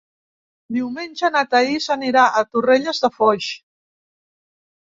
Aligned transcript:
Diumenge 0.77 1.29
na 1.35 1.43
Thaís 1.51 1.89
anirà 1.97 2.25
a 2.39 2.43
Torrelles 2.49 3.05
de 3.05 3.13
Foix. 3.19 3.51